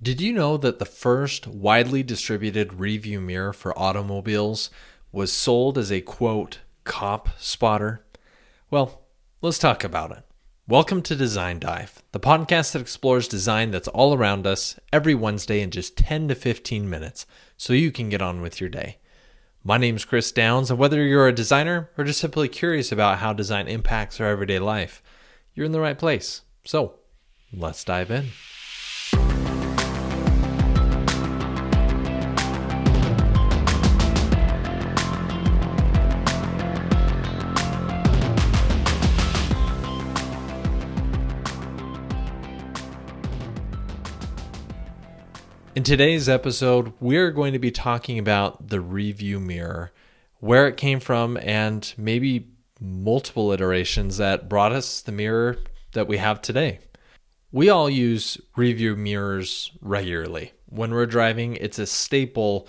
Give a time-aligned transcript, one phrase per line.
[0.00, 4.70] Did you know that the first widely distributed rearview mirror for automobiles
[5.10, 8.06] was sold as a quote, cop spotter?
[8.70, 9.02] Well,
[9.42, 10.22] let's talk about it.
[10.68, 15.62] Welcome to Design Dive, the podcast that explores design that's all around us every Wednesday
[15.62, 17.26] in just 10 to 15 minutes
[17.56, 18.98] so you can get on with your day.
[19.64, 23.32] My name's Chris Downs, and whether you're a designer or just simply curious about how
[23.32, 25.02] design impacts our everyday life,
[25.54, 26.42] you're in the right place.
[26.64, 27.00] So,
[27.52, 28.28] let's dive in.
[45.78, 49.92] In today's episode, we're going to be talking about the rearview mirror,
[50.40, 52.48] where it came from, and maybe
[52.80, 55.58] multiple iterations that brought us the mirror
[55.92, 56.80] that we have today.
[57.52, 60.52] We all use rearview mirrors regularly.
[60.66, 62.66] When we're driving, it's a staple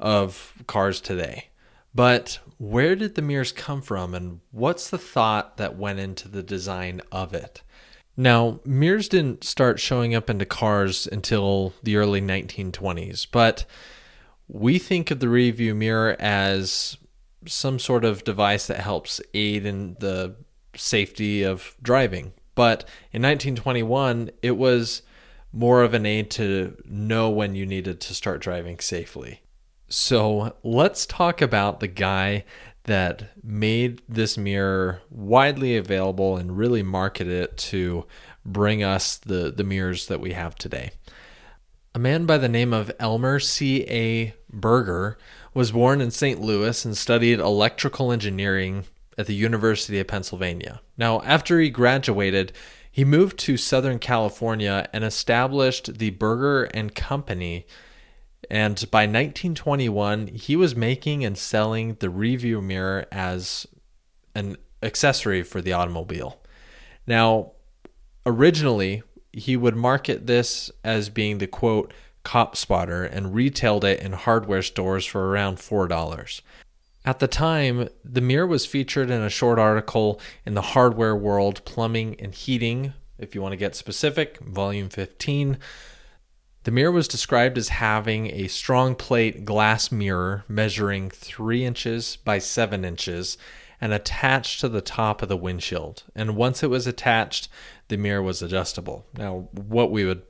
[0.00, 1.50] of cars today.
[1.94, 6.42] But where did the mirrors come from, and what's the thought that went into the
[6.42, 7.62] design of it?
[8.20, 13.64] Now, mirrors didn't start showing up into cars until the early 1920s, but
[14.46, 16.98] we think of the rearview mirror as
[17.46, 20.36] some sort of device that helps aid in the
[20.76, 22.34] safety of driving.
[22.54, 25.00] But in 1921, it was
[25.50, 29.40] more of an aid to know when you needed to start driving safely.
[29.88, 32.44] So let's talk about the guy
[32.84, 38.06] that made this mirror widely available and really marketed it to
[38.44, 40.90] bring us the, the mirrors that we have today.
[41.94, 43.84] A man by the name of Elmer C.
[43.88, 44.34] A.
[44.52, 45.18] Berger
[45.52, 46.40] was born in St.
[46.40, 48.84] Louis and studied electrical engineering
[49.18, 50.80] at the University of Pennsylvania.
[50.96, 52.52] Now, after he graduated,
[52.90, 57.66] he moved to Southern California and established the Berger and Company
[58.48, 63.66] and by 1921, he was making and selling the rearview mirror as
[64.34, 66.40] an accessory for the automobile.
[67.06, 67.52] Now,
[68.24, 71.92] originally, he would market this as being the quote,
[72.22, 76.40] cop spotter and retailed it in hardware stores for around $4.
[77.04, 81.64] At the time, the mirror was featured in a short article in the Hardware World
[81.64, 85.58] Plumbing and Heating, if you want to get specific, volume 15.
[86.64, 92.38] The mirror was described as having a strong plate glass mirror measuring 3 inches by
[92.38, 93.38] 7 inches
[93.80, 96.02] and attached to the top of the windshield.
[96.14, 97.48] And once it was attached,
[97.88, 99.06] the mirror was adjustable.
[99.16, 100.20] Now, what we would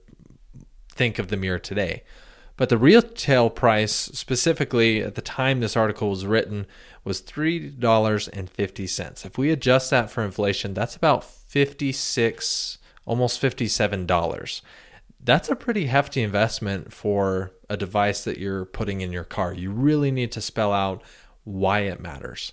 [0.90, 2.04] think of the mirror today.
[2.56, 6.66] But the retail price, specifically at the time this article was written,
[7.02, 9.26] was $3.50.
[9.26, 14.60] If we adjust that for inflation, that's about 56 almost $57
[15.22, 19.52] that's a pretty hefty investment for a device that you're putting in your car.
[19.52, 21.02] You really need to spell out
[21.44, 22.52] why it matters.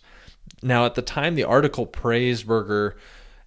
[0.62, 2.98] Now, at the time, the article praised Berger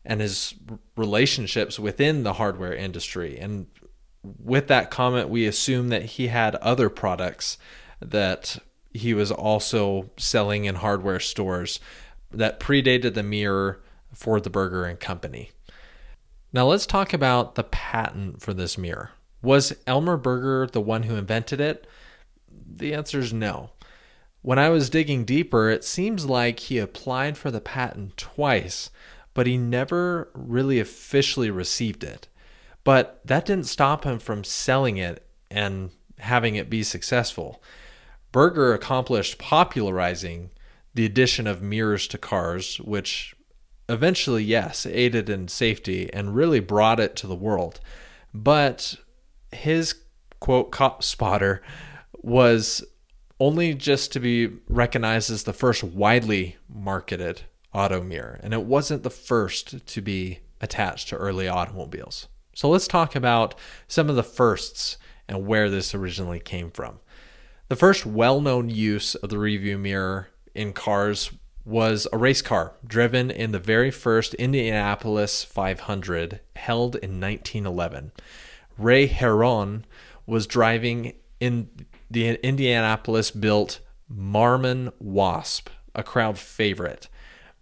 [0.04, 0.54] and his
[0.96, 3.38] relationships within the hardware industry.
[3.38, 3.66] And
[4.22, 7.58] with that comment, we assume that he had other products
[8.00, 8.58] that
[8.92, 11.80] he was also selling in hardware stores
[12.30, 13.82] that predated the mirror
[14.12, 15.50] for the Berger and Company.
[16.52, 19.10] Now let's talk about the patent for this mirror.
[19.42, 21.86] Was Elmer Berger the one who invented it?
[22.50, 23.70] The answer is no.
[24.42, 28.90] When I was digging deeper, it seems like he applied for the patent twice,
[29.34, 32.26] but he never really officially received it.
[32.82, 37.62] But that didn't stop him from selling it and having it be successful.
[38.32, 40.50] Berger accomplished popularizing
[40.94, 43.34] the addition of mirrors to cars, which
[43.90, 47.80] eventually, yes, aided in safety and really brought it to the world.
[48.32, 48.94] But
[49.52, 49.94] his
[50.38, 51.60] quote cop spotter
[52.22, 52.84] was
[53.38, 57.42] only just to be recognized as the first widely marketed
[57.74, 62.28] auto mirror, and it wasn't the first to be attached to early automobiles.
[62.54, 63.54] So let's talk about
[63.88, 64.98] some of the firsts
[65.28, 67.00] and where this originally came from.
[67.68, 71.30] The first well known use of the rearview mirror in cars
[71.70, 78.12] was a race car driven in the very first Indianapolis 500 held in 1911.
[78.76, 79.84] Ray Harroun
[80.26, 81.70] was driving in
[82.10, 83.80] the Indianapolis built
[84.12, 87.08] Marmon Wasp, a crowd favorite.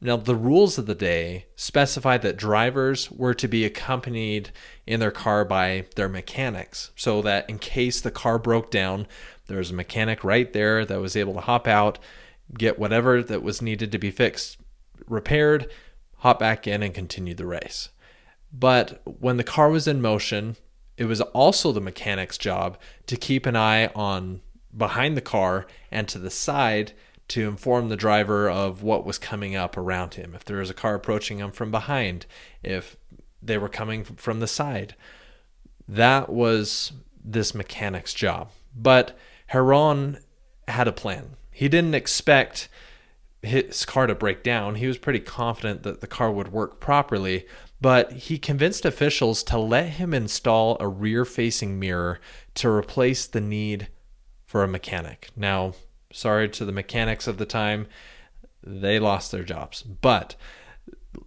[0.01, 4.51] Now, the rules of the day specified that drivers were to be accompanied
[4.87, 9.07] in their car by their mechanics, so that in case the car broke down,
[9.49, 11.99] there was a mechanic right there that was able to hop out,
[12.57, 14.59] get whatever that was needed to be fixed
[15.07, 15.71] repaired,
[16.19, 17.91] hop back in, and continue the race.
[18.53, 20.57] But when the car was in motion,
[20.97, 24.41] it was also the mechanic's job to keep an eye on
[24.77, 26.93] behind the car and to the side
[27.29, 30.35] to inform the driver of what was coming up around him.
[30.35, 32.27] If there was a car approaching him from behind,
[32.63, 32.97] if
[33.43, 34.95] they were coming from the side.
[35.87, 36.93] That was
[37.25, 38.51] this mechanic's job.
[38.75, 39.17] But
[39.49, 40.19] Harroun
[40.67, 41.37] had a plan.
[41.59, 42.69] He didn't expect
[43.43, 44.77] his car to break down.
[44.77, 47.47] He was pretty confident that the car would work properly,
[47.81, 52.21] but he convinced officials to let him install a rear facing mirror
[52.55, 53.89] to replace the need
[54.47, 55.31] for a mechanic.
[55.35, 55.73] Now,
[56.13, 57.89] sorry to the mechanics of the time,
[58.63, 59.83] they lost their jobs.
[59.83, 60.37] But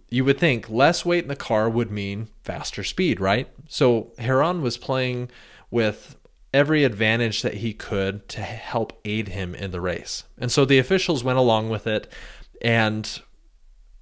[0.08, 3.50] you would think less weight in the car would mean faster speed, right?
[3.68, 5.30] So Harroun was playing
[5.70, 6.16] with
[6.54, 10.24] every advantage that he could to help aid him in the race.
[10.38, 12.12] And so the officials went along with it
[12.60, 13.20] and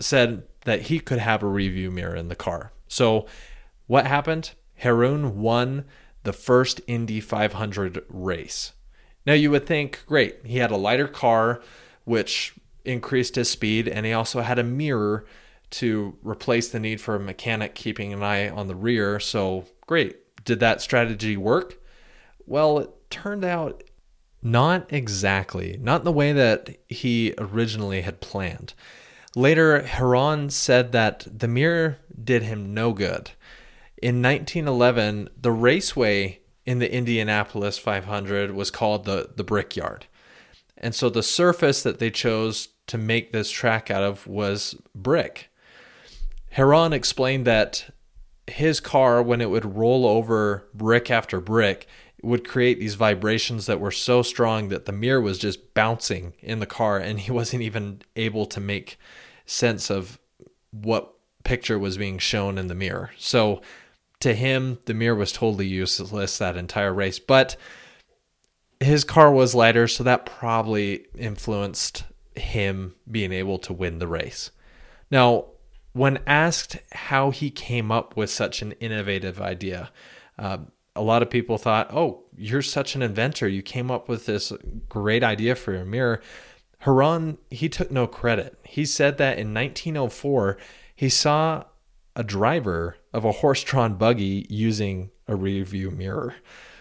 [0.00, 2.72] said that he could have a rearview mirror in the car.
[2.88, 3.26] So
[3.86, 4.52] what happened?
[4.76, 5.84] Harroun won
[6.22, 8.72] the first Indy 500 race.
[9.26, 11.60] Now you would think, great, he had a lighter car,
[12.04, 12.54] which
[12.84, 15.24] increased his speed, and he also had a mirror
[15.70, 19.20] to replace the need for a mechanic keeping an eye on the rear.
[19.20, 20.44] So great.
[20.44, 21.79] Did that strategy work?
[22.50, 23.84] Well, it turned out
[24.42, 28.74] not exactly, not the way that he originally had planned.
[29.36, 33.30] Later, Harroun said that the mirror did him no good.
[34.02, 40.06] In 1911, the raceway in the Indianapolis 500 was called the, the Brickyard.
[40.76, 45.50] And so the surface that they chose to make this track out of was brick.
[46.50, 47.94] Harroun explained that
[48.48, 51.86] his car, when it would roll over brick after brick,
[52.22, 56.60] would create these vibrations that were so strong that the mirror was just bouncing in
[56.60, 58.98] the car and he wasn't even able to make
[59.46, 60.18] sense of
[60.70, 61.14] what
[61.44, 63.10] picture was being shown in the mirror.
[63.16, 63.62] So
[64.20, 67.18] to him, the mirror was totally useless that entire race.
[67.18, 67.56] But
[68.78, 72.04] his car was lighter, so that probably influenced
[72.36, 74.50] him being able to win the race.
[75.10, 75.46] Now,
[75.92, 79.90] when asked how he came up with such an innovative idea,
[80.38, 80.58] uh,
[81.00, 83.48] a lot of people thought, oh, you're such an inventor.
[83.48, 84.52] You came up with this
[84.86, 86.20] great idea for your mirror.
[86.80, 88.58] Harroun, he took no credit.
[88.64, 90.58] He said that in 1904,
[90.94, 91.64] he saw
[92.14, 96.34] a driver of a horse drawn buggy using a rearview mirror.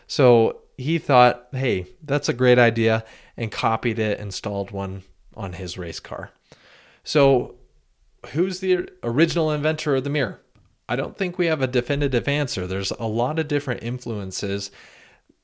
[0.05, 3.05] So he thought, hey, that's a great idea,
[3.37, 6.31] and copied it, installed one on his race car.
[7.05, 7.55] So,
[8.31, 10.41] who's the original inventor of the mirror?
[10.89, 12.65] I don't think we have a definitive answer.
[12.65, 14.71] There's a lot of different influences,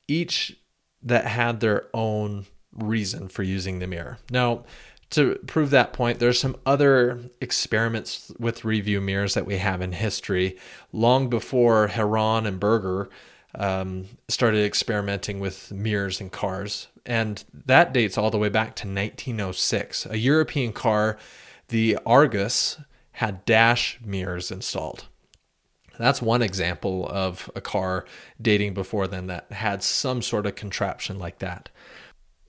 [0.08, 0.58] each
[1.04, 4.18] that had their own reason for using the mirror.
[4.32, 4.64] Now,
[5.12, 9.92] to prove that point, there's some other experiments with rearview mirrors that we have in
[9.92, 10.58] history.
[10.92, 13.08] Long before Harroun and Berger
[13.54, 18.88] um, started experimenting with mirrors in cars, and that dates all the way back to
[18.88, 20.08] 1906.
[20.08, 21.20] A European car,
[21.68, 22.80] the Argus,
[23.12, 25.06] had dash mirrors installed.
[25.98, 28.06] That's one example of a car
[28.42, 31.70] dating before then that had some sort of contraption like that.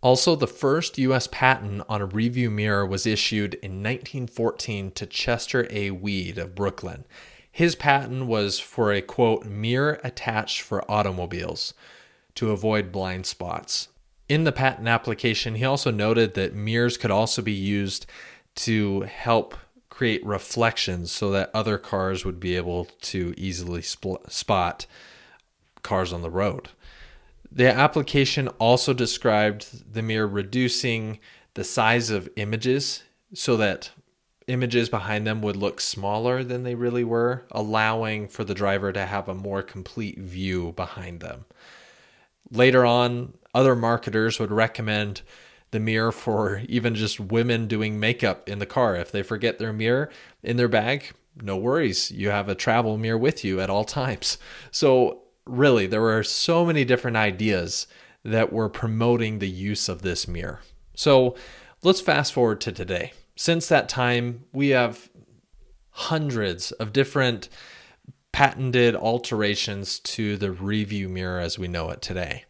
[0.03, 5.67] Also, the first US patent on a rearview mirror was issued in 1914 to Chester
[5.71, 5.91] A.
[5.91, 7.05] Weed of Brooklyn.
[7.51, 11.73] His patent was for a quote, mirror attached for automobiles
[12.35, 13.89] to avoid blind spots.
[14.29, 18.07] In the patent application, he also noted that mirrors could also be used
[18.57, 19.57] to help
[19.97, 24.87] create reflections so that other cars would be able to easily spot
[25.83, 26.69] cars on the road.
[27.51, 31.19] The application also described the mirror reducing
[31.55, 33.91] the size of images so that
[34.47, 39.07] images behind them would look smaller than they really were, allowing for the driver to
[39.07, 41.47] have a more complete view behind them.
[42.51, 45.23] Later on, other marketers would recommend
[45.77, 48.97] the mirror for even just women doing makeup in the car.
[48.97, 50.09] If they forget their mirror
[50.43, 52.11] in their bag, no worries.
[52.11, 54.39] You have a travel mirror with you at all times.
[54.71, 57.87] So, really, there were so many different ideas
[58.25, 60.63] that were promoting the use of this mirror.
[60.95, 61.37] So,
[61.83, 63.13] let's fast forward to today.
[63.37, 65.11] Since that time, we have
[65.91, 67.51] hundreds of different
[68.33, 72.47] patented alterations to the rearview mirror as we know it today.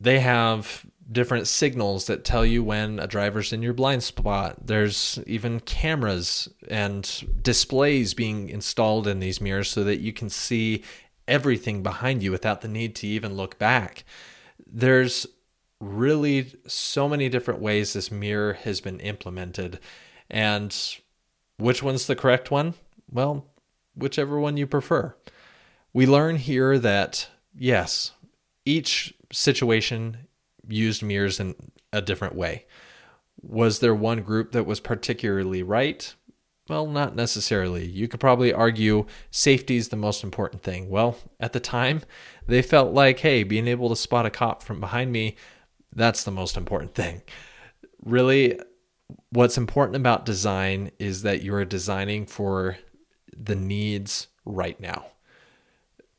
[0.00, 4.66] They have different signals that tell you when a driver's in your blind spot.
[4.66, 10.84] There's even cameras and displays being installed in these mirrors so that you can see
[11.26, 14.04] everything behind you without the need to even look back.
[14.66, 15.26] There's
[15.80, 19.78] really so many different ways this mirror has been implemented.
[20.30, 20.76] And
[21.56, 22.74] which one's the correct one?
[23.10, 23.46] Well,
[23.94, 25.14] whichever one you prefer.
[25.92, 28.12] We learn here that, yes,
[28.64, 30.27] each situation
[30.68, 31.54] used mirrors in
[31.92, 32.66] a different way.
[33.42, 36.14] Was there one group that was particularly right?
[36.68, 37.86] Well, not necessarily.
[37.86, 40.90] You could probably argue safety is the most important thing.
[40.90, 42.02] Well, at the time,
[42.46, 45.36] they felt like, hey, being able to spot a cop from behind me,
[45.94, 47.22] that's the most important thing.
[48.04, 48.60] Really,
[49.30, 52.76] what's important about design is that you are designing for
[53.34, 55.06] the needs right now.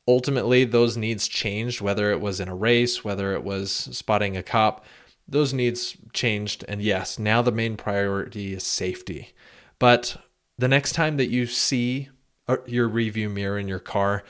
[0.09, 4.41] Ultimately, those needs changed, whether it was in a race, whether it was spotting a
[4.41, 4.83] cop,
[5.27, 6.65] those needs changed.
[6.67, 9.33] And yes, now the main priority is safety.
[9.77, 10.17] But
[10.57, 12.09] the next time that you see
[12.47, 14.23] uh, your rearview mirror in your car,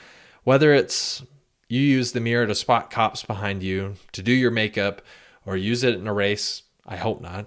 [0.44, 1.22] whether it's
[1.66, 5.00] you use the mirror to spot cops behind you, to do your makeup,
[5.46, 7.46] or use it in a race, I hope not,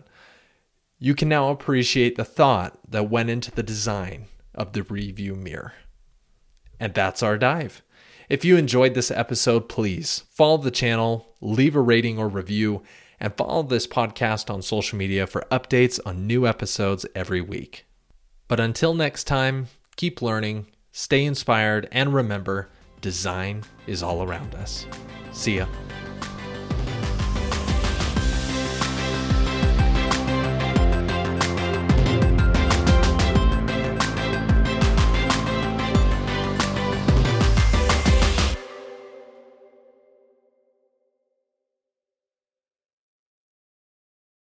[0.97, 4.25] you can now appreciate the thought that went into the design
[4.55, 5.73] of the rearview mirror.
[6.79, 7.83] And that's our dive.
[8.29, 12.81] If you enjoyed this episode, please follow the channel, leave a rating or review,
[13.19, 17.85] and follow this podcast on social media for updates on new episodes every week.
[18.47, 22.69] But until next time, keep learning, stay inspired, and remember
[23.01, 24.85] design is all around us.
[25.31, 25.67] See ya.